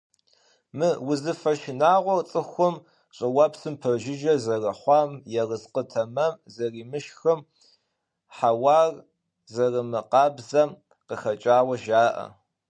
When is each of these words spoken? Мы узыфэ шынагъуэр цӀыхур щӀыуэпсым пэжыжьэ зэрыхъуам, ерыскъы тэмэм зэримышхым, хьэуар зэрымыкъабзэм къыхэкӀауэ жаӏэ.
Мы 0.77 0.89
узыфэ 1.09 1.51
шынагъуэр 1.59 2.25
цӀыхур 2.29 2.75
щӀыуэпсым 3.15 3.75
пэжыжьэ 3.81 4.33
зэрыхъуам, 4.43 5.11
ерыскъы 5.41 5.83
тэмэм 5.91 6.33
зэримышхым, 6.53 7.39
хьэуар 8.37 8.93
зэрымыкъабзэм 9.53 10.69
къыхэкӀауэ 11.07 11.75
жаӏэ. 11.83 12.25